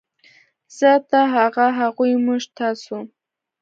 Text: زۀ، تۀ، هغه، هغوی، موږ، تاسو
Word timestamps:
زۀ، 0.77 0.91
تۀ، 1.09 1.19
هغه، 1.35 1.65
هغوی، 1.79 2.11
موږ، 2.25 2.41
تاسو 2.57 2.95